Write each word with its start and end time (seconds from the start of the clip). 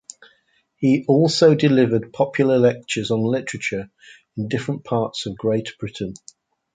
He 0.77 1.05
also 1.07 1.53
delivered 1.53 2.11
popular 2.11 2.57
lectures 2.57 3.11
on 3.11 3.19
literature 3.21 3.91
in 4.35 4.47
different 4.47 4.83
parts 4.83 5.27
of 5.27 5.37
Great 5.37 5.73
Britain. 5.77 6.15